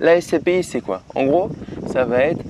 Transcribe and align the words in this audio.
La 0.00 0.20
SCPI, 0.20 0.62
c'est 0.62 0.80
quoi? 0.80 1.02
En 1.14 1.24
gros, 1.24 1.50
ça 1.92 2.04
va 2.04 2.20
être 2.24 2.40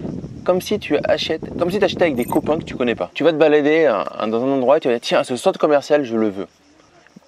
comme 0.45 0.61
si 0.61 0.79
tu 0.79 0.97
achètes, 1.05 1.57
comme 1.59 1.71
si 1.71 1.79
tu 1.79 1.85
achetais 1.85 2.03
avec 2.03 2.17
des 2.17 2.25
copains 2.25 2.59
que 2.59 2.65
tu 2.65 2.75
connais 2.75 2.95
pas. 2.95 3.11
Tu 3.15 3.25
vas 3.25 3.33
te 3.33 3.37
balader 3.37 3.91
dans 4.29 4.43
un 4.43 4.49
endroit 4.49 4.77
et 4.77 4.81
tu 4.81 4.89
vas 4.89 4.95
dire 4.95 5.01
tiens, 5.01 5.25
ce 5.25 5.37
centre 5.37 5.59
commercial, 5.59 6.05
je 6.05 6.17
le 6.17 6.29
veux. 6.29 6.47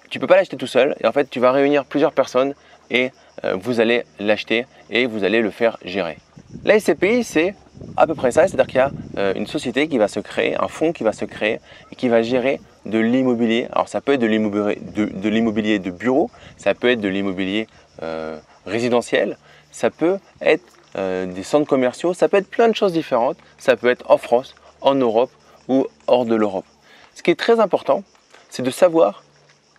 Tu 0.09 0.19
peux 0.19 0.27
pas 0.27 0.35
l'acheter 0.35 0.57
tout 0.57 0.67
seul 0.67 0.95
et 1.01 1.07
en 1.07 1.11
fait, 1.11 1.29
tu 1.29 1.39
vas 1.39 1.51
réunir 1.51 1.85
plusieurs 1.85 2.13
personnes 2.13 2.53
et 2.89 3.11
euh, 3.43 3.55
vous 3.59 3.79
allez 3.79 4.03
l'acheter 4.19 4.65
et 4.89 5.05
vous 5.05 5.23
allez 5.23 5.41
le 5.41 5.49
faire 5.49 5.77
gérer. 5.83 6.17
La 6.63 6.79
SCPI, 6.79 7.23
c'est 7.23 7.55
à 7.95 8.07
peu 8.07 8.15
près 8.15 8.31
ça, 8.31 8.47
c'est-à-dire 8.47 8.67
qu'il 8.67 8.77
y 8.77 8.79
a 8.79 8.91
euh, 9.17 9.33
une 9.35 9.47
société 9.47 9.87
qui 9.87 9.97
va 9.97 10.07
se 10.07 10.19
créer, 10.19 10.55
un 10.55 10.67
fonds 10.67 10.93
qui 10.93 11.03
va 11.03 11.11
se 11.11 11.25
créer 11.25 11.59
et 11.91 11.95
qui 11.95 12.07
va 12.07 12.21
gérer 12.21 12.59
de 12.85 12.99
l'immobilier. 12.99 13.67
Alors 13.71 13.89
ça 13.89 14.01
peut 14.01 14.13
être 14.13 14.21
de 14.21 14.27
l'immobilier 14.27 15.79
de, 15.79 15.91
bureau, 15.91 16.29
ça 16.57 16.73
peut 16.73 16.89
être 16.89 17.01
de 17.01 17.09
l'immobilier 17.09 17.67
euh, 18.01 18.37
résidentiel, 18.65 19.37
ça 19.77 19.89
peut 19.89 20.17
être 20.41 20.63
des 20.95 21.43
centres 21.43 21.67
commerciaux, 21.67 22.15
ça 22.15 22.27
peut 22.27 22.37
être 22.37 22.49
plein 22.49 22.67
de 22.69 22.75
choses 22.75 22.91
différentes, 22.91 23.37
ça 23.59 23.75
peut 23.75 23.87
être 23.87 24.09
en 24.09 24.17
France, 24.17 24.55
en 24.81 24.95
Europe 24.95 25.29
ou 25.67 25.85
hors 26.07 26.25
de 26.25 26.33
l'Europe. 26.33 26.65
Ce 27.13 27.21
qui 27.21 27.29
est 27.29 27.39
très 27.39 27.59
important, 27.59 28.03
c'est 28.49 28.63
de 28.63 28.71
savoir, 28.71 29.23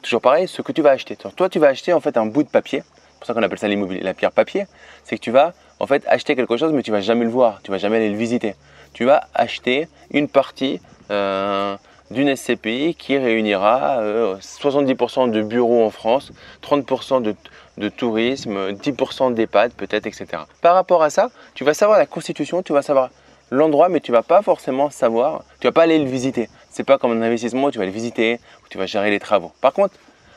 toujours 0.03 0.21
pareil, 0.21 0.47
ce 0.47 0.63
que 0.63 0.71
tu 0.71 0.83
vas 0.83 0.91
acheter. 0.91 1.17
Toi, 1.17 1.49
tu 1.49 1.59
vas 1.59 1.67
acheter 1.69 1.93
en 1.93 2.01
fait 2.01 2.17
un 2.17 2.27
bout 2.27 2.45
de 2.45 2.49
papier, 2.49 2.83
c'est 2.85 3.19
pour 3.19 3.27
ça 3.27 3.35
qu'on 3.35 3.43
appelle 3.43 3.59
ça 3.59 3.67
l'immobilier, 3.67 4.01
la 4.01 4.15
pierre 4.15 4.31
papier, 4.31 4.67
c'est 5.03 5.17
que 5.17 5.23
tu 5.23 5.33
vas 5.33 5.55
en 5.81 5.87
fait 5.87 6.05
acheter 6.07 6.37
quelque 6.37 6.57
chose 6.57 6.73
mais 6.73 6.83
tu 6.83 6.93
vas 6.93 7.01
jamais 7.01 7.25
le 7.25 7.31
voir, 7.31 7.61
tu 7.65 7.73
vas 7.73 7.79
jamais 7.79 7.97
aller 7.97 8.11
le 8.11 8.17
visiter. 8.17 8.55
Tu 8.93 9.05
vas 9.05 9.23
acheter 9.35 9.89
une 10.13 10.29
partie 10.29 10.81
euh, 11.11 11.77
d'une 12.11 12.35
SCPI 12.35 12.95
qui 12.95 13.19
réunira 13.19 14.01
70% 14.41 15.29
euh, 15.29 15.31
de 15.33 15.43
bureaux 15.43 15.85
en 15.85 15.91
France, 15.91 16.33
30% 16.63 17.23
de, 17.23 17.35
de, 17.79 17.89
tourisme, 17.89 18.73
10% 18.73 19.35
d'EHPAD 19.35 19.73
peut-être, 19.73 20.07
etc. 20.07 20.27
Par 20.61 20.75
rapport 20.75 21.03
à 21.03 21.11
ça, 21.11 21.31
tu 21.55 21.65
vas 21.65 21.75
savoir 21.75 21.99
la 21.99 22.07
constitution, 22.07 22.63
tu 22.63 22.73
vas 22.73 22.83
savoir 22.83 23.11
l'endroit, 23.51 23.89
mais 23.89 24.01
tu 24.01 24.13
vas 24.13 24.23
pas 24.23 24.43
forcément 24.43 24.91
savoir, 24.91 25.45
tu 25.61 25.67
vas 25.67 25.73
pas 25.73 25.83
aller 25.83 25.99
le 25.99 26.09
visiter. 26.09 26.49
C'est 26.71 26.85
pas 26.85 26.99
comme 26.99 27.13
un 27.13 27.23
investissement 27.23 27.65
où 27.65 27.71
tu 27.71 27.79
vas 27.79 27.87
le 27.87 27.91
visiter, 27.91 28.41
où 28.65 28.69
tu 28.69 28.79
vas 28.79 28.87
gérer 28.87 29.11
les 29.11 29.21
travaux. 29.21 29.53
Par 29.61 29.73
contre, 29.73 29.95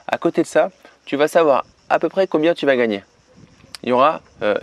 à 0.08 0.18
côté 0.18 0.42
de 0.42 0.48
ça, 0.48 0.72
tu 1.06 1.16
vas 1.16 1.28
savoir 1.28 1.66
à 1.90 2.00
peu 2.00 2.10
près 2.10 2.28
combien 2.28 2.54
tu 2.54 2.66
vas 2.66 2.76
gagner. 2.76 3.04
Il 3.84 3.90
y 3.90 3.92
aura 3.92 4.22
euh, 4.44 4.56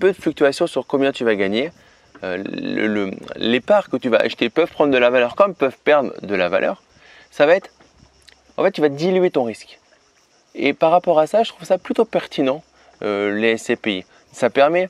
peu 0.00 0.08
de 0.12 0.16
fluctuations 0.16 0.66
sur 0.66 0.86
combien 0.86 1.12
tu 1.12 1.24
vas 1.24 1.34
gagner. 1.34 1.70
Euh, 2.24 3.10
les 3.36 3.60
parts 3.60 3.90
que 3.90 3.96
tu 3.96 4.08
vas 4.08 4.18
acheter 4.18 4.48
peuvent 4.48 4.70
prendre 4.70 4.92
de 4.92 4.98
la 4.98 5.10
valeur 5.10 5.34
comme 5.34 5.54
peuvent 5.54 5.78
perdre 5.84 6.12
de 6.22 6.34
la 6.34 6.48
valeur. 6.48 6.82
Ça 7.30 7.46
va 7.46 7.56
être, 7.56 7.70
en 8.56 8.64
fait, 8.64 8.72
tu 8.72 8.80
vas 8.80 8.88
diluer 8.88 9.30
ton 9.30 9.44
risque. 9.44 9.78
Et 10.54 10.72
par 10.72 10.90
rapport 10.90 11.18
à 11.18 11.26
ça, 11.26 11.42
je 11.42 11.50
trouve 11.50 11.64
ça 11.64 11.78
plutôt 11.78 12.04
pertinent, 12.04 12.62
euh, 13.02 13.34
les 13.34 13.56
SCPI. 13.56 14.04
Ça 14.32 14.50
permet 14.50 14.88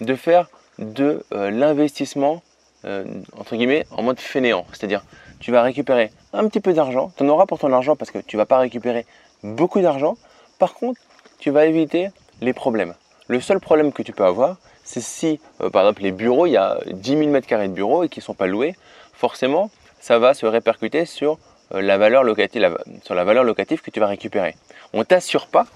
de 0.00 0.14
faire 0.16 0.48
de 0.80 1.22
l'investissement, 1.30 2.42
entre 2.82 3.54
guillemets, 3.54 3.86
en 3.92 4.02
mode 4.02 4.18
fainéant. 4.18 4.66
C'est-à-dire, 4.72 5.04
tu 5.38 5.52
vas 5.52 5.62
récupérer 5.62 6.10
un 6.32 6.48
petit 6.48 6.60
peu 6.60 6.72
d'argent, 6.72 7.12
tu 7.16 7.22
en 7.22 7.28
auras 7.28 7.46
pour 7.46 7.58
ton 7.58 7.72
argent 7.72 7.94
parce 7.94 8.10
que 8.10 8.18
tu 8.18 8.36
ne 8.36 8.40
vas 8.40 8.46
pas 8.46 8.58
récupérer 8.58 9.06
beaucoup 9.42 9.80
d'argent. 9.80 10.16
Par 10.58 10.74
contre, 10.74 11.00
tu 11.38 11.50
vas 11.50 11.66
éviter 11.66 12.08
les 12.40 12.52
problèmes. 12.52 12.94
Le 13.28 13.40
seul 13.40 13.60
problème 13.60 13.92
que 13.92 14.02
tu 14.02 14.12
peux 14.12 14.24
avoir, 14.24 14.56
c'est 14.84 15.00
si, 15.00 15.40
euh, 15.60 15.70
par 15.70 15.82
exemple, 15.82 16.02
les 16.02 16.12
bureaux, 16.12 16.46
il 16.46 16.52
y 16.52 16.56
a 16.56 16.78
10 16.86 17.10
000 17.10 17.22
m2 17.30 17.68
de 17.68 17.72
bureaux 17.72 18.04
et 18.04 18.08
qui 18.08 18.18
ne 18.18 18.24
sont 18.24 18.34
pas 18.34 18.46
loués, 18.46 18.74
forcément, 19.12 19.70
ça 20.00 20.18
va 20.18 20.34
se 20.34 20.46
répercuter 20.46 21.04
sur 21.04 21.32
euh, 21.32 21.36
la 21.72 21.98
valeur 21.98 22.24
locative, 22.24 22.78
sur 23.02 23.14
la 23.14 23.24
valeur 23.24 23.44
locative 23.44 23.80
que 23.80 23.90
tu 23.90 24.00
vas 24.00 24.06
récupérer. 24.06 24.56
On 24.92 25.04
t'assure 25.04 25.46
pas, 25.46 25.66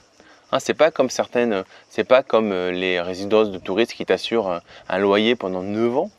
hein, 0.52 0.58
c'est 0.58 0.74
pas 0.74 0.90
comme 0.90 1.10
certaines, 1.10 1.64
c'est 1.88 2.04
pas 2.04 2.22
comme 2.22 2.52
euh, 2.52 2.70
les 2.70 3.00
résidences 3.00 3.50
de 3.50 3.58
touristes 3.58 3.92
qui 3.92 4.04
t'assurent 4.04 4.60
un, 4.88 4.98
loyer 4.98 5.36
pendant 5.36 5.62
9 5.62 5.96
ans. 5.96 6.10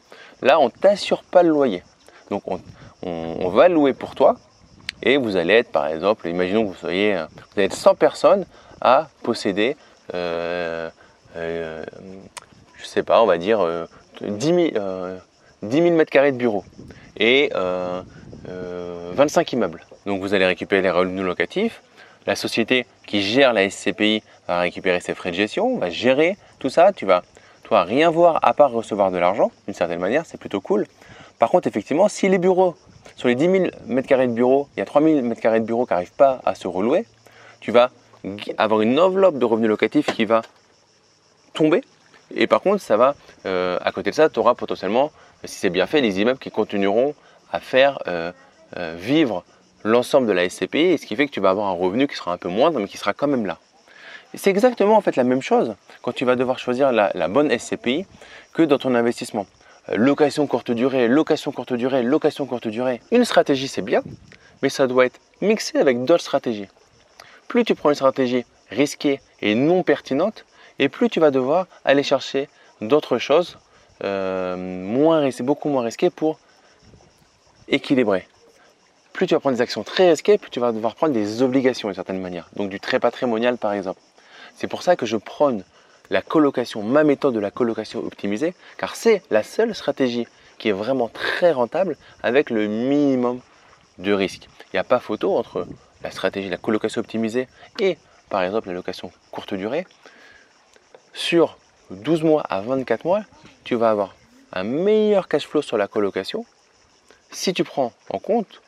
Là, 0.42 0.60
on 0.60 0.70
t'assure 0.70 1.24
pas 1.24 1.44
le 1.44 1.50
loyer. 1.50 1.84
Donc, 2.30 2.44
on, 2.48 2.60
on, 3.04 3.50
va 3.50 3.70
louer 3.70 3.94
pour 3.94 4.16
toi 4.16 4.36
et 5.04 5.18
vous 5.18 5.36
allez 5.36 5.54
être, 5.54 5.72
par 5.72 5.88
exemple, 5.88 6.28
imaginons 6.28 6.64
que 6.64 6.70
vous 6.70 6.80
soyez, 6.80 7.14
vous 7.14 7.54
allez 7.58 7.66
être 7.66 7.76
100 7.76 7.96
personnes 7.96 8.46
à 8.82 9.08
posséder, 9.24 9.78
euh, 10.14 10.90
euh, 11.36 11.84
je 12.78 12.86
sais 12.86 13.04
pas, 13.04 13.22
on 13.22 13.26
va 13.26 13.38
dire 13.38 13.66
10 14.22 14.46
000, 14.46 14.60
euh, 14.76 15.20
mètres 15.62 16.12
carrés 16.12 16.32
de 16.32 16.38
bureaux 16.38 16.64
et 17.18 17.52
25 18.48 19.54
immeubles. 19.54 19.84
Donc 20.06 20.22
vous 20.22 20.34
allez 20.34 20.46
récupérer 20.46 20.82
les 20.82 20.92
revenus 20.92 21.24
locatifs. 21.24 21.82
La 22.28 22.36
société 22.36 22.86
qui 23.06 23.22
gère 23.22 23.54
la 23.54 23.70
SCPI 23.70 24.24
va 24.48 24.60
récupérer 24.60 25.00
ses 25.00 25.14
frais 25.14 25.32
de 25.32 25.36
gestion, 25.36 25.78
va 25.78 25.90
gérer 25.90 26.38
tout 26.60 26.70
ça. 26.70 26.92
Tu 26.92 27.06
vas, 27.06 27.24
toi, 27.64 27.84
rien 27.84 28.10
voir 28.10 28.40
à 28.42 28.54
part 28.54 28.72
recevoir 28.72 29.12
de 29.12 29.18
l'argent, 29.18 29.52
d'une 29.66 29.76
certaine 29.76 30.00
manière, 30.00 30.26
c'est 30.26 30.40
plutôt 30.40 30.62
cool. 30.62 30.88
Par 31.40 31.50
contre, 31.50 31.68
effectivement, 31.68 32.08
si 32.08 32.28
les 32.30 32.38
bureaux, 32.38 32.76
sur 33.16 33.28
les 33.28 33.36
10 33.36 33.46
000 33.46 33.66
m2 33.90 34.28
de 34.28 34.34
bureaux, 34.34 34.68
il 34.76 34.80
y 34.80 34.82
a 34.82 34.86
3 34.86 35.02
000 35.02 35.20
m2 35.22 35.60
de 35.60 35.66
bureaux 35.66 35.86
qui 35.86 35.94
n'arrivent 35.94 36.14
pas 36.14 36.42
à 36.46 36.56
se 36.56 36.68
relouer, 36.68 37.06
tu 37.60 37.72
vas 37.72 37.92
avoir 38.58 38.82
une 38.82 39.00
enveloppe 39.00 39.38
de 39.38 39.46
revenus 39.46 39.70
locatifs 39.70 40.08
qui 40.08 40.26
va 40.26 40.42
tomber. 41.54 41.82
Et 42.34 42.48
par 42.48 42.62
contre, 42.62 42.82
ça 42.82 42.98
va, 42.98 43.16
euh, 43.46 43.78
à 43.84 43.92
côté 43.92 44.10
de 44.10 44.16
ça, 44.16 44.30
tu 44.30 44.40
auras 44.40 44.56
potentiellement, 44.56 45.12
si 45.44 45.56
c'est 45.56 45.70
bien 45.70 45.86
fait, 45.86 46.02
les 46.02 46.20
immeubles 46.20 46.40
qui 46.40 46.50
continueront 46.50 47.14
à 47.52 47.60
faire 47.60 48.00
euh, 48.08 48.32
euh, 48.78 48.96
vivre 48.98 49.44
l'ensemble 49.84 50.28
de 50.28 50.32
la 50.32 50.50
SCPI, 50.50 50.80
et 50.80 50.98
ce 50.98 51.06
qui 51.06 51.16
fait 51.16 51.28
que 51.28 51.32
tu 51.32 51.40
vas 51.40 51.52
avoir 51.52 51.68
un 51.68 51.74
revenu 51.74 52.08
qui 52.08 52.16
sera 52.16 52.34
un 52.34 52.38
peu 52.38 52.50
moindre, 52.50 52.80
mais 52.80 52.88
qui 52.88 52.98
sera 52.98 53.14
quand 53.14 53.28
même 53.28 53.46
là. 53.46 53.60
C'est 54.34 54.50
exactement 54.50 54.98
en 54.98 55.02
fait 55.02 55.16
la 55.16 55.24
même 55.24 55.42
chose 55.42 55.76
quand 56.02 56.12
tu 56.12 56.26
vas 56.26 56.36
devoir 56.36 56.60
choisir 56.60 56.92
la, 56.92 57.28
bonne 57.28 57.58
SCPI 57.58 58.06
que 58.54 58.64
dans 58.64 58.78
ton 58.78 58.94
investissement. 58.96 59.46
location 59.94 60.48
courte 60.48 60.72
durée, 60.72 61.08
location 61.08 61.52
courte 61.52 61.74
durée, 61.74 62.04
location 62.04 62.46
courte 62.46 62.68
durée. 62.68 63.00
Une 63.12 63.24
stratégie 63.24 63.68
c'est 63.68 63.84
bien, 63.84 64.02
mais 64.62 64.70
ça 64.70 64.88
doit 64.88 65.06
être 65.06 65.22
mixé 65.42 65.78
avec 65.78 66.04
d'autres 66.04 66.24
stratégies 66.24 66.68
plus 67.48 67.64
tu 67.64 67.76
prends 67.76 67.90
une 67.90 67.96
stratégie 67.96 68.46
risquée 68.70 69.22
et 69.42 69.56
non 69.56 69.84
pertinente, 69.84 70.46
et 70.80 70.90
plus 70.90 71.10
tu 71.10 71.20
vas 71.20 71.32
devoir 71.32 71.68
aller 71.86 72.04
chercher 72.04 72.50
d'autres 72.82 73.18
choses 73.18 73.58
euh, 74.04 74.58
moins 74.58 75.30
beaucoup 75.40 75.70
moins 75.70 75.84
risquées 75.84 76.10
pour 76.10 76.40
équilibrer. 77.68 78.28
Plus 79.14 79.28
tu 79.28 79.34
vas 79.34 79.40
prendre 79.40 79.56
des 79.56 79.62
actions 79.62 79.84
très 79.84 80.10
risquées, 80.10 80.38
plus 80.38 80.50
tu 80.50 80.60
vas 80.60 80.72
devoir 80.72 80.96
prendre 80.96 81.14
des 81.14 81.42
obligations 81.42 81.88
d'une 81.88 81.96
certaine 81.96 82.20
manière, 82.20 82.50
donc 82.56 82.70
du 82.70 82.80
très 82.80 83.00
patrimonial 83.00 83.58
par 83.58 83.74
exemple. 83.74 84.00
C'est 84.56 84.68
pour 84.68 84.84
ça 84.84 84.96
que 84.96 85.06
je 85.06 85.18
prône 85.18 85.64
la 86.10 86.22
colocation, 86.22 86.84
ma 86.84 87.04
méthode 87.04 87.34
de 87.34 87.40
la 87.40 87.52
colocation 87.52 88.00
optimisée, 88.00 88.54
car 88.78 88.96
c'est 88.96 89.22
la 89.32 89.44
seule 89.44 89.74
stratégie 89.74 90.28
qui 90.58 90.70
est 90.70 90.74
vraiment 90.74 91.10
très 91.10 91.52
rentable 91.52 91.98
avec 92.24 92.50
le 92.50 92.68
minimum 92.68 93.40
de 93.98 94.14
risque. 94.14 94.48
Il 94.74 94.76
n'y 94.76 94.80
a 94.80 94.84
pas 94.84 95.00
photo 95.00 95.36
entre 95.36 95.68
la 96.04 96.12
stratégie, 96.12 96.50
la 96.50 96.58
colocation 96.58 97.02
optimisée 97.02 97.48
et 97.80 97.98
par 98.30 98.44
exemple 98.44 98.68
la 98.68 98.74
location 98.74 99.12
courte 99.32 99.54
durée, 99.54 99.88
sur 101.14 101.58
12 101.92 102.24
mois 102.24 102.42
à 102.50 102.62
24 102.62 103.06
mois, 103.06 103.24
tu 103.64 103.76
vas 103.76 103.90
avoir 103.90 104.16
un 104.52 104.64
meilleur 104.64 105.28
cash 105.28 105.48
flow 105.48 105.62
sur 105.62 105.78
la 105.78 105.88
colocation 105.88 106.46
si 107.32 107.54
tu 107.54 107.64
prends 107.64 107.92
en 108.10 108.20
compte 108.20 108.62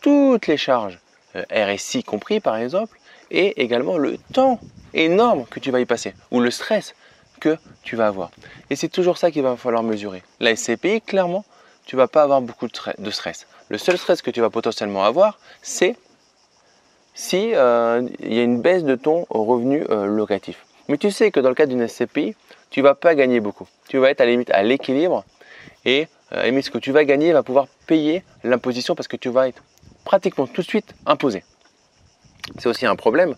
toutes 0.00 0.46
les 0.46 0.56
charges 0.56 0.98
euh, 1.36 1.44
RSI 1.52 2.02
compris 2.02 2.40
par 2.40 2.56
exemple 2.56 2.98
et 3.30 3.62
également 3.62 3.98
le 3.98 4.18
temps 4.32 4.58
énorme 4.94 5.44
que 5.48 5.60
tu 5.60 5.70
vas 5.70 5.80
y 5.80 5.86
passer 5.86 6.14
ou 6.30 6.40
le 6.40 6.50
stress 6.50 6.94
que 7.40 7.56
tu 7.82 7.96
vas 7.96 8.08
avoir. 8.08 8.30
Et 8.68 8.76
c'est 8.76 8.88
toujours 8.88 9.16
ça 9.16 9.30
qu'il 9.30 9.42
va 9.42 9.56
falloir 9.56 9.82
mesurer. 9.82 10.22
La 10.40 10.54
SCPI, 10.56 11.00
clairement, 11.00 11.44
tu 11.86 11.96
vas 11.96 12.08
pas 12.08 12.22
avoir 12.22 12.40
beaucoup 12.40 12.66
de 12.68 13.10
stress. 13.10 13.46
Le 13.68 13.78
seul 13.78 13.96
stress 13.96 14.20
que 14.22 14.30
tu 14.30 14.40
vas 14.40 14.50
potentiellement 14.50 15.04
avoir, 15.04 15.38
c'est 15.62 15.96
si 17.14 17.54
euh, 17.54 18.06
y 18.20 18.38
a 18.38 18.42
une 18.42 18.60
baisse 18.60 18.84
de 18.84 18.96
ton 18.96 19.26
revenu 19.30 19.84
euh, 19.90 20.06
locatif. 20.06 20.64
Mais 20.88 20.98
tu 20.98 21.10
sais 21.10 21.30
que 21.30 21.40
dans 21.40 21.48
le 21.48 21.54
cas 21.54 21.66
d'une 21.66 21.86
SCPI, 21.86 22.34
tu 22.70 22.82
vas 22.82 22.94
pas 22.94 23.14
gagner 23.14 23.40
beaucoup. 23.40 23.68
Tu 23.88 23.98
vas 23.98 24.10
être 24.10 24.20
à 24.20 24.24
la 24.24 24.32
limite 24.32 24.50
à 24.50 24.62
l'équilibre 24.62 25.24
et 25.84 26.08
ce 26.32 26.70
que 26.70 26.78
tu 26.78 26.92
vas 26.92 27.04
gagner 27.04 27.32
va 27.32 27.42
pouvoir 27.42 27.66
l'imposition 28.44 28.94
parce 28.94 29.08
que 29.08 29.16
tu 29.16 29.28
vas 29.28 29.48
être 29.48 29.62
pratiquement 30.04 30.46
tout 30.46 30.62
de 30.62 30.66
suite 30.66 30.94
imposé. 31.06 31.44
C'est 32.58 32.68
aussi 32.68 32.86
un 32.86 32.96
problème, 32.96 33.34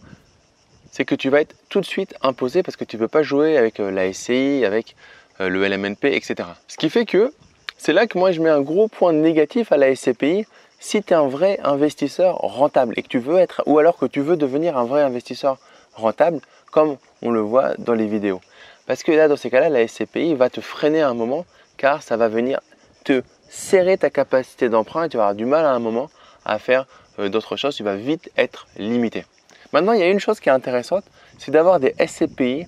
c'est 0.91 1.05
que 1.05 1.15
tu 1.15 1.29
vas 1.29 1.41
être 1.41 1.55
tout 1.69 1.81
de 1.81 1.87
suite 1.87 2.15
imposé 2.23 2.63
parce 2.63 2.77
que 2.77 2.85
tu 2.85 2.97
ne 2.97 3.01
peux 3.01 3.09
pas 3.09 3.23
jouer 3.23 3.57
avec 3.57 3.79
la 3.79 4.13
SCI, 4.13 4.65
avec 4.65 4.97
le 5.39 5.67
LMNP, 5.67 6.05
etc. 6.05 6.49
Ce 6.69 6.77
qui 6.77 6.91
fait 6.91 7.07
que 7.07 7.33
c'est 7.79 7.93
là 7.93 8.07
que 8.07 8.17
moi 8.17 8.31
je 8.33 8.41
mets 8.41 8.51
un 8.51 8.61
gros 8.61 8.89
point 8.89 9.13
négatif 9.13 9.73
à 9.73 9.77
la 9.77 9.95
SCPI 9.95 10.47
si 10.79 11.03
tu 11.03 11.13
es 11.13 11.17
un 11.17 11.29
vrai 11.29 11.59
investisseur 11.63 12.37
rentable 12.37 12.95
et 12.97 13.03
que 13.03 13.09
tu 13.09 13.19
veux 13.19 13.39
être, 13.39 13.63
ou 13.67 13.79
alors 13.79 13.97
que 13.97 14.07
tu 14.07 14.21
veux 14.21 14.37
devenir 14.37 14.77
un 14.77 14.85
vrai 14.85 15.03
investisseur 15.03 15.59
rentable, 15.95 16.41
comme 16.71 16.97
on 17.23 17.31
le 17.31 17.41
voit 17.41 17.75
dans 17.79 17.95
les 17.95 18.07
vidéos. 18.07 18.41
Parce 18.87 19.03
que 19.03 19.13
là, 19.13 19.29
dans 19.29 19.37
ces 19.37 19.49
cas-là, 19.49 19.69
la 19.69 19.87
SCPI 19.87 20.35
va 20.35 20.51
te 20.51 20.61
freiner 20.61 21.03
à 21.03 21.09
un 21.09 21.15
moment, 21.15 21.47
car 21.77 22.03
ça 22.03 22.17
va 22.17 22.29
venir 22.29 22.61
te 23.05 23.23
serrer 23.53 23.99
ta 23.99 24.09
capacité 24.09 24.71
d'emprunt 24.71 25.05
et 25.05 25.09
tu 25.11 25.19
vas 25.19 25.25
avoir 25.25 25.35
du 25.35 25.45
mal 25.45 25.67
à 25.67 25.73
un 25.73 25.79
moment 25.79 26.09
à 26.47 26.59
faire 26.59 26.87
euh, 27.19 27.29
d'autres 27.29 27.57
choses, 27.57 27.77
tu 27.77 27.83
vas 27.83 27.97
vite 27.97 28.31
être 28.39 28.67
limité. 28.79 29.27
Maintenant, 29.73 29.93
il 29.93 30.01
y 30.01 30.03
a 30.03 30.09
une 30.09 30.21
chose 30.21 30.41
qui 30.41 30.49
est 30.49 30.53
intéressante, 30.53 31.05
c'est 31.39 31.51
d'avoir 31.51 31.79
des 31.79 31.95
SCPI 32.05 32.67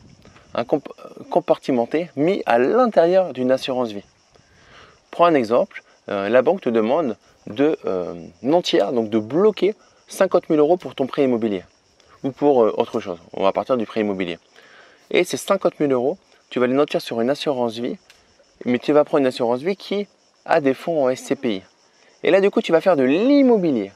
un 0.55 0.65
compartimenté 1.31 2.11
mis 2.17 2.43
à 2.47 2.59
l'intérieur 2.59 3.33
d'une 3.33 3.51
assurance 3.51 3.91
vie. 3.91 4.05
Prends 5.11 5.25
un 5.25 5.35
exemple, 5.35 5.83
euh, 6.09 6.29
la 6.29 6.43
banque 6.43 6.61
te 6.61 6.69
demande 6.69 7.17
de 7.47 7.77
euh, 7.87 8.15
nantir, 8.43 8.93
donc 8.93 9.11
de 9.11 9.19
bloquer 9.19 9.75
50 10.09 10.45
000 10.49 10.61
euros 10.61 10.77
pour 10.77 10.95
ton 10.95 11.07
prêt 11.07 11.25
immobilier 11.25 11.65
ou 12.23 12.31
pour 12.31 12.63
euh, 12.63 12.75
autre 12.77 13.01
chose. 13.01 13.19
On 13.33 13.43
va 13.43 13.53
partir 13.53 13.77
du 13.77 13.87
prêt 13.87 14.03
immobilier. 14.03 14.39
Et 15.11 15.25
ces 15.25 15.37
50 15.37 15.75
000 15.79 15.93
euros, 15.93 16.19
tu 16.51 16.61
vas 16.61 16.67
les 16.67 16.75
nantir 16.75 17.01
sur 17.01 17.21
une 17.21 17.31
assurance 17.31 17.79
vie, 17.79 17.97
mais 18.65 18.79
tu 18.79 18.93
vas 18.93 19.05
prendre 19.05 19.23
une 19.23 19.27
assurance 19.27 19.61
vie 19.61 19.77
qui 19.77 20.07
a 20.45 20.61
des 20.61 20.75
fonds 20.75 21.07
en 21.07 21.15
SCPI. 21.15 21.63
Et 22.23 22.31
là, 22.31 22.41
du 22.41 22.51
coup, 22.51 22.63
tu 22.63 22.73
vas 22.73 22.81
faire 22.81 22.97
de 22.97 23.03
l'immobilier 23.03 23.93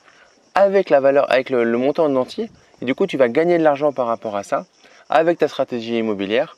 avec 0.55 0.91
la 0.91 1.01
valeur, 1.01 1.31
avec 1.31 1.51
le, 1.51 1.65
montant 1.79 2.05
en 2.05 2.17
entier. 2.17 2.51
Et 2.83 2.85
du 2.85 2.95
coup, 2.95 3.07
tu 3.07 3.17
vas 3.17 3.29
gagner 3.29 3.59
de 3.59 3.63
l'argent 3.63 3.93
par 3.93 4.07
rapport 4.07 4.37
à 4.37 4.43
ça 4.43 4.67
avec 5.09 5.39
ta 5.39 5.49
stratégie 5.49 5.99
immobilière. 5.99 6.57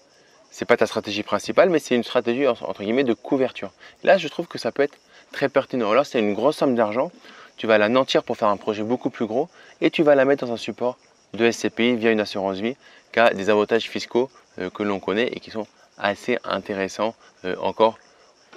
C'est 0.51 0.65
pas 0.65 0.77
ta 0.77 0.87
stratégie 0.87 1.23
principale, 1.23 1.71
mais 1.71 1.79
c'est 1.79 1.95
une 1.95 2.03
stratégie 2.03 2.47
entre 2.49 2.83
guillemets 2.83 3.05
de 3.05 3.15
couverture. 3.15 3.71
là, 4.03 4.19
je 4.19 4.27
trouve 4.27 4.49
que 4.49 4.59
ça 4.59 4.73
peut 4.73 4.83
être 4.83 4.99
très 5.33 5.49
pertinent. 5.49 5.91
Alors, 5.91 6.07
c'est 6.07 6.19
une 6.19 6.35
grosse 6.35 6.57
somme 6.57 6.75
d'argent. 6.75 7.13
Tu 7.57 7.67
vas 7.67 7.79
la 7.79 7.89
nantir 7.89 8.25
pour 8.25 8.37
faire 8.37 8.49
un 8.49 8.57
projet 8.57 8.83
beaucoup 8.83 9.11
plus 9.11 9.27
gros 9.27 9.49
et 9.81 9.91
tu 9.91 10.03
vas 10.03 10.15
la 10.15 10.25
mettre 10.25 10.47
dans 10.47 10.53
un 10.53 10.57
support 10.57 10.97
de 11.35 11.51
SCPI 11.51 11.95
via 11.95 12.11
une 12.11 12.21
assurance 12.21 12.59
vie 12.59 12.75
qui 13.13 13.21
a 13.21 13.33
des 13.33 13.51
avantages 13.51 13.89
fiscaux 13.89 14.31
euh, 14.59 14.71
que 14.71 14.83
l'on 14.83 14.99
connaît 14.99 15.29
et 15.29 15.41
qui 15.41 15.51
sont 15.51 15.67
assez 15.99 16.39
intéressants 16.45 17.15
euh, 17.45 17.55
encore 17.61 17.99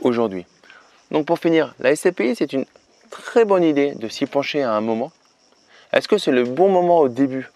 aujourd'hui. 0.01 0.45
Donc 1.13 1.27
pour 1.27 1.37
finir, 1.37 1.75
la 1.79 1.95
SCPI, 1.95 2.35
c'est 2.35 2.53
une 2.53 2.65
très 3.11 3.45
bonne 3.45 3.63
idée 3.63 3.93
de 3.93 4.07
s'y 4.07 4.25
pencher 4.25 4.63
à 4.63 4.73
un 4.73 4.81
moment. 4.81 5.11
Est-ce 5.93 6.07
que 6.07 6.17
c'est 6.17 6.31
le 6.31 6.43
bon 6.43 6.69
moment 6.69 6.99
au 6.99 7.07
début? 7.07 7.51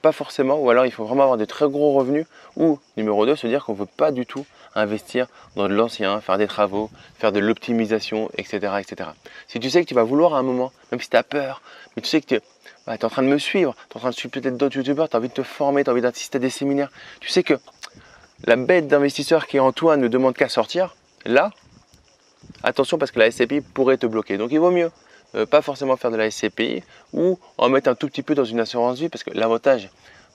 Pas 0.00 0.12
forcément, 0.12 0.56
ou 0.56 0.70
alors 0.70 0.86
il 0.86 0.92
faut 0.92 1.04
vraiment 1.04 1.24
avoir 1.24 1.36
de 1.36 1.44
très 1.44 1.68
gros 1.68 1.92
revenus, 1.92 2.26
ou 2.56 2.78
numéro 2.96 3.26
2, 3.26 3.36
se 3.36 3.46
dire 3.46 3.66
qu'on 3.66 3.74
ne 3.74 3.78
veut 3.78 3.86
pas 3.86 4.12
du 4.12 4.24
tout 4.24 4.46
investir 4.74 5.26
dans 5.56 5.68
de 5.68 5.74
l'ancien, 5.74 6.22
faire 6.22 6.38
des 6.38 6.46
travaux, 6.46 6.88
faire 7.18 7.32
de 7.32 7.38
l'optimisation, 7.38 8.30
etc., 8.38 8.72
etc. 8.80 9.10
Si 9.46 9.60
tu 9.60 9.68
sais 9.68 9.82
que 9.82 9.88
tu 9.88 9.94
vas 9.94 10.04
vouloir 10.04 10.34
à 10.34 10.38
un 10.38 10.42
moment, 10.42 10.72
même 10.90 11.00
si 11.00 11.10
tu 11.10 11.16
as 11.18 11.22
peur, 11.22 11.60
mais 11.94 12.02
tu 12.02 12.08
sais 12.08 12.22
que 12.22 12.26
tu 12.26 12.34
es 12.36 13.04
en 13.04 13.10
train 13.10 13.22
de 13.22 13.28
me 13.28 13.38
suivre, 13.38 13.76
tu 13.90 13.92
es 13.92 13.96
en 13.98 14.00
train 14.00 14.10
de 14.10 14.14
suivre 14.14 14.32
peut-être 14.32 14.56
d'autres 14.56 14.78
youtubeurs, 14.78 15.10
tu 15.10 15.16
as 15.16 15.18
envie 15.18 15.28
de 15.28 15.34
te 15.34 15.42
former, 15.42 15.84
tu 15.84 15.90
as 15.90 15.92
envie 15.92 16.00
d'assister 16.00 16.36
à 16.36 16.40
des 16.40 16.50
séminaires, 16.50 16.90
tu 17.20 17.28
sais 17.28 17.42
que 17.42 17.60
la 18.44 18.56
bête 18.56 18.88
d'investisseur 18.88 19.46
qui 19.46 19.58
est 19.58 19.60
en 19.60 19.72
toi 19.72 19.98
ne 19.98 20.08
demande 20.08 20.34
qu'à 20.34 20.48
sortir, 20.48 20.96
là, 21.26 21.50
attention 22.62 22.98
parce 22.98 23.10
que 23.10 23.18
la 23.18 23.30
SCPI 23.30 23.60
pourrait 23.60 23.96
te 23.96 24.06
bloquer. 24.06 24.36
Donc 24.38 24.50
il 24.52 24.58
vaut 24.58 24.70
mieux 24.70 24.90
euh, 25.34 25.46
pas 25.46 25.62
forcément 25.62 25.96
faire 25.96 26.10
de 26.10 26.16
la 26.16 26.30
SCPI 26.30 26.82
ou 27.12 27.38
en 27.56 27.68
mettre 27.68 27.88
un 27.88 27.94
tout 27.94 28.08
petit 28.08 28.22
peu 28.22 28.34
dans 28.34 28.44
une 28.44 28.60
assurance 28.60 28.98
vie 28.98 29.08
parce 29.08 29.24
que 29.24 29.30
l'avantage, 29.30 29.88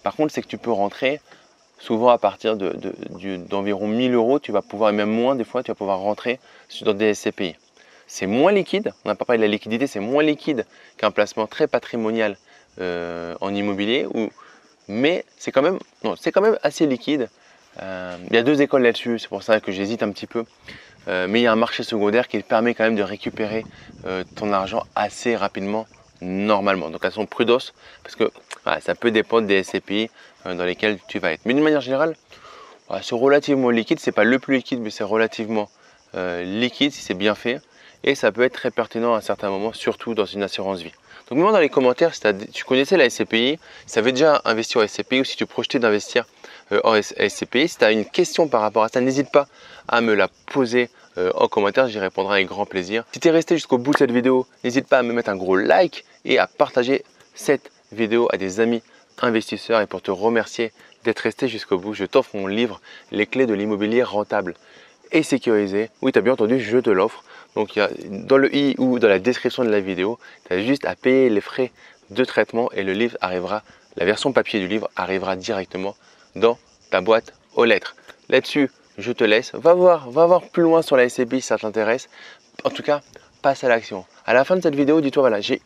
par 0.04 0.16
contre, 0.16 0.34
c'est 0.34 0.42
que 0.42 0.48
tu 0.48 0.58
peux 0.58 0.72
rentrer 0.72 1.20
souvent 1.80 2.10
à 2.10 2.18
partir 2.18 2.58
d'environ 2.58 3.88
de, 3.88 3.94
1000 3.94 4.14
euros, 4.14 4.40
tu 4.40 4.52
vas 4.52 4.62
pouvoir, 4.62 4.90
et 4.90 4.94
même 4.94 5.12
moins 5.12 5.36
des 5.36 5.44
fois, 5.44 5.62
tu 5.62 5.72
vas 5.72 5.76
pouvoir 5.76 6.00
rentrer 6.00 6.40
dans 6.82 6.94
des 6.94 7.14
SCPI. 7.14 7.56
C'est 8.08 8.26
moins 8.26 8.52
liquide, 8.52 8.94
on 9.06 9.10
n'a 9.10 9.16
pas 9.16 9.26
parlé 9.26 9.40
de 9.40 9.44
la 9.44 9.52
liquidité, 9.52 9.86
c'est 9.86 10.00
moins 10.00 10.24
liquide 10.24 10.66
qu'un 10.98 11.12
placement 11.12 11.46
très 11.46 11.68
patrimonial 11.68 12.38
euh, 12.80 13.36
en 13.42 13.54
immobilier, 13.54 14.08
mais 14.88 15.26
c'est 15.38 15.52
quand, 15.52 15.62
même, 15.62 15.78
quand 16.04 16.42
même 16.42 16.58
assez 16.64 16.86
liquide. 16.88 17.30
Euh, 17.82 18.18
il 18.30 18.36
y 18.36 18.40
a 18.40 18.44
deux 18.44 18.62
écoles 18.62 18.82
là-dessus, 18.82 19.20
c'est 19.20 19.28
pour 19.28 19.44
ça 19.44 19.60
que 19.60 19.72
j'hésite 19.72 20.02
un 20.02 20.12
petit 20.12 20.26
peu. 20.26 20.46
Euh, 21.08 21.28
mais 21.30 21.40
il 21.40 21.44
y 21.44 21.48
a 21.48 21.52
un 21.52 21.58
marché 21.58 21.84
secondaire 21.84 22.28
qui 22.28 22.40
permet 22.42 22.74
quand 22.74 22.84
même 22.84 22.96
de 22.96 23.04
récupérer 23.04 23.66
euh, 24.06 24.24
ton 24.36 24.52
argent 24.52 24.84
assez 24.96 25.36
rapidement 25.36 25.88
normalement. 26.22 26.90
Donc 26.90 27.02
elles 27.04 27.12
sont 27.12 27.26
prudos 27.26 27.72
parce 28.04 28.16
que 28.16 28.32
ça 28.82 28.96
peut 28.96 29.12
dépendre 29.12 29.48
des 29.48 29.64
SCPI 29.64 30.10
euh, 30.46 30.56
dans 30.56 30.66
lesquels 30.66 31.00
tu 31.08 31.20
vas 31.20 31.32
être. 31.32 31.42
Mais 31.46 31.54
d'une 31.54 31.64
manière 31.64 31.82
générale, 31.82 32.16
c'est 33.02 33.16
relativement 33.16 33.70
liquide. 33.70 34.00
C'est 34.00 34.12
pas 34.12 34.24
le 34.24 34.40
plus 34.40 34.56
liquide, 34.56 34.80
mais 34.80 34.90
c'est 34.90 35.04
relativement 35.04 35.70
liquide 36.16 36.92
si 36.92 37.02
c'est 37.02 37.14
bien 37.14 37.36
fait. 37.36 37.62
Et 38.04 38.16
ça 38.16 38.32
peut 38.32 38.44
être 38.44 38.54
très 38.54 38.72
pertinent 38.72 39.14
à 39.14 39.18
un 39.18 39.22
certain 39.22 39.50
moment, 39.50 39.74
surtout 39.74 40.16
dans 40.16 40.26
une 40.26 40.42
assurance 40.42 40.80
vie. 40.82 40.94
Donc 41.30 41.38
mets-moi 41.38 41.52
dans 41.52 41.60
les 41.60 41.70
commentaires 41.70 42.16
si 42.16 42.22
tu 42.54 42.64
connaissais 42.64 42.96
la 42.96 43.10
SCPI, 43.10 43.60
si 43.86 43.94
tu 43.94 44.00
avais 44.00 44.14
déjà 44.14 44.42
investi 44.46 44.78
en 44.78 44.88
SCPI 44.88 45.20
ou 45.20 45.24
si 45.26 45.36
tu 45.36 45.46
projetais 45.46 45.80
d'investir 45.80 46.26
en 46.84 47.00
SCPI. 47.02 47.68
Si 47.68 47.78
tu 47.78 47.84
as 47.84 47.92
une 47.92 48.06
question 48.06 48.48
par 48.48 48.62
rapport 48.62 48.84
à 48.84 48.88
ça, 48.88 49.02
n'hésite 49.02 49.32
pas 49.32 49.48
à 49.90 50.00
me 50.00 50.14
la 50.14 50.30
poser 50.46 50.90
euh, 51.18 51.32
en 51.36 51.48
commentaire, 51.48 51.88
j'y 51.88 52.00
répondrai 52.00 52.36
avec 52.36 52.48
grand 52.48 52.66
plaisir. 52.66 53.04
Si 53.12 53.20
tu 53.20 53.28
es 53.28 53.32
resté 53.32 53.56
jusqu'au 53.56 53.78
bout 53.78 53.94
de 53.94 53.98
cette 53.98 54.12
vidéo, 54.12 54.46
n'hésite 54.64 54.88
pas 54.88 55.00
à 55.00 55.04
me 55.04 55.14
mettre 55.14 55.30
un 55.30 55.36
gros 55.36 55.56
like 55.56 56.06
et 56.26 56.38
à 56.38 56.48
partager 56.48 57.04
cette 57.34 57.72
vidéo 57.92 58.28
à 58.32 58.38
des 58.38 58.60
amis 58.60 58.82
investisseurs. 59.22 59.82
Et 59.82 59.88
pour 59.88 60.02
te 60.02 60.12
remercier 60.12 60.72
d'être 61.04 61.20
resté 61.20 61.48
jusqu'au 61.48 61.78
bout, 61.78 61.94
je 61.94 62.06
t'offre 62.06 62.36
mon 62.36 62.48
livre 62.48 62.82
Les 63.12 63.26
clés 63.26 63.46
de 63.46 63.54
l'immobilier 63.54 64.04
rentable 64.04 64.54
et 65.12 65.24
sécurisé. 65.24 65.90
Oui, 66.02 66.12
tu 66.12 66.22
bien 66.22 66.34
entendu, 66.34 66.60
je 66.60 66.78
te 66.78 66.90
l'offre. 66.90 67.24
Donc 67.56 67.80
dans 68.10 68.38
le 68.38 68.54
i 68.56 68.76
ou 68.78 69.00
dans 69.00 69.08
la 69.08 69.20
description 69.20 69.64
de 69.64 69.70
la 69.70 69.80
vidéo, 69.80 70.20
tu 70.50 70.64
juste 70.64 70.86
à 70.86 70.96
payer 70.96 71.30
les 71.30 71.42
frais 71.42 71.72
de 72.12 72.24
traitement 72.24 72.72
et 72.72 72.84
le 72.84 72.94
livre 72.94 73.18
arrivera, 73.22 73.64
la 73.96 74.06
version 74.06 74.32
papier 74.32 74.60
du 74.60 74.68
livre 74.68 74.90
arrivera 74.96 75.36
directement 75.36 75.96
dans 76.36 76.58
ta 76.92 77.02
boîte 77.02 77.34
aux 77.56 77.66
lettres. 77.66 77.96
Là-dessus, 78.30 78.70
je 78.98 79.12
te 79.12 79.24
laisse. 79.24 79.54
Va 79.54 79.74
voir, 79.74 80.10
va 80.10 80.26
voir 80.26 80.42
plus 80.42 80.64
loin 80.64 80.82
sur 80.82 80.98
la 80.98 81.08
SCPI 81.08 81.42
si 81.42 81.48
ça 81.48 81.58
t'intéresse. 81.58 82.10
En 82.64 82.70
tout 82.70 82.84
cas, 82.84 83.02
passe 83.42 83.64
à 83.64 83.70
l'action. 83.70 84.06
À 84.26 84.34
la 84.34 84.44
fin 84.44 84.56
de 84.56 84.62
cette 84.62 84.76
vidéo, 84.76 85.02
dis-toi, 85.02 85.22
voilà, 85.22 85.42
tu 85.42 85.60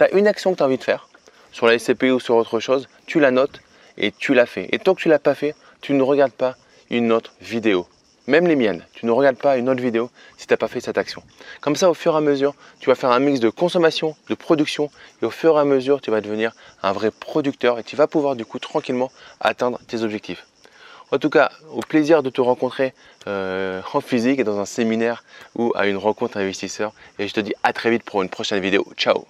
as 0.00 0.10
une 0.12 0.26
action 0.26 0.52
que 0.52 0.56
tu 0.58 0.62
as 0.62 0.66
envie 0.66 0.78
de 0.78 0.84
faire 0.84 1.08
sur 1.52 1.66
la 1.66 1.78
SCPI 1.78 2.10
ou 2.10 2.20
sur 2.20 2.36
autre 2.36 2.60
chose, 2.60 2.88
tu 3.06 3.20
la 3.20 3.30
notes 3.30 3.60
et 3.96 4.12
tu 4.12 4.34
la 4.34 4.46
fais. 4.46 4.68
Et 4.72 4.78
tant 4.78 4.94
que 4.94 5.00
tu 5.00 5.08
ne 5.08 5.12
l'as 5.12 5.18
pas 5.18 5.34
fait, 5.34 5.54
tu 5.80 5.92
ne 5.92 6.02
regardes 6.02 6.32
pas 6.32 6.56
une 6.90 7.12
autre 7.12 7.32
vidéo. 7.40 7.86
Même 8.26 8.46
les 8.46 8.56
miennes, 8.56 8.84
tu 8.92 9.06
ne 9.06 9.10
regardes 9.10 9.38
pas 9.38 9.56
une 9.56 9.70
autre 9.70 9.80
vidéo 9.80 10.10
si 10.36 10.46
tu 10.46 10.52
n'as 10.52 10.58
pas 10.58 10.68
fait 10.68 10.80
cette 10.80 10.98
action. 10.98 11.22
Comme 11.62 11.76
ça, 11.76 11.88
au 11.88 11.94
fur 11.94 12.12
et 12.14 12.18
à 12.18 12.20
mesure, 12.20 12.54
tu 12.78 12.90
vas 12.90 12.94
faire 12.94 13.10
un 13.10 13.20
mix 13.20 13.40
de 13.40 13.48
consommation, 13.48 14.14
de 14.28 14.34
production, 14.34 14.90
et 15.22 15.24
au 15.24 15.30
fur 15.30 15.56
et 15.56 15.60
à 15.60 15.64
mesure, 15.64 16.02
tu 16.02 16.10
vas 16.10 16.20
devenir 16.20 16.52
un 16.82 16.92
vrai 16.92 17.10
producteur 17.10 17.78
et 17.78 17.84
tu 17.84 17.96
vas 17.96 18.06
pouvoir 18.06 18.36
du 18.36 18.44
coup 18.44 18.58
tranquillement 18.58 19.10
atteindre 19.40 19.80
tes 19.88 20.02
objectifs. 20.02 20.46
En 21.10 21.18
tout 21.18 21.30
cas, 21.30 21.50
au 21.72 21.80
plaisir 21.80 22.22
de 22.22 22.30
te 22.30 22.40
rencontrer 22.40 22.92
euh, 23.26 23.80
en 23.92 24.00
physique 24.00 24.42
dans 24.44 24.58
un 24.58 24.66
séminaire 24.66 25.24
ou 25.54 25.72
à 25.74 25.86
une 25.86 25.96
rencontre 25.96 26.36
investisseur. 26.36 26.92
Et 27.18 27.28
je 27.28 27.34
te 27.34 27.40
dis 27.40 27.54
à 27.62 27.72
très 27.72 27.90
vite 27.90 28.02
pour 28.02 28.22
une 28.22 28.28
prochaine 28.28 28.60
vidéo. 28.60 28.86
Ciao 28.96 29.28